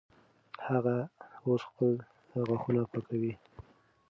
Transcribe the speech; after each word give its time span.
هغه 0.67 0.95
اوس 1.45 1.61
خپل 1.69 1.91
غاښونه 2.47 2.81
پاکوي. 2.91 3.33